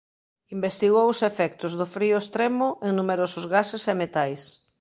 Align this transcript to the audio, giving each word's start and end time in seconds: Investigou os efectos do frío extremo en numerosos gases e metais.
Investigou 0.55 1.05
os 1.13 1.19
efectos 1.31 1.71
do 1.79 1.87
frío 1.95 2.17
extremo 2.23 2.67
en 2.87 2.91
numerosos 2.99 3.45
gases 3.53 3.83
e 3.91 3.93
metais. 4.01 4.41